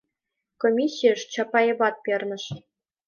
Комиссийыш 0.61 1.21
Чапаеват 1.33 1.95
перныш. 2.05 2.43